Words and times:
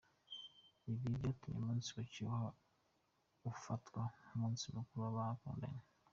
Ibi 0.89 0.97
byatumye 1.15 1.57
umunsi 1.59 1.87
yiciweho 1.95 2.47
ufatwa 3.51 4.01
nk’umunsi 4.23 4.63
mukuru 4.75 4.99
w’abakundanye. 5.05 5.83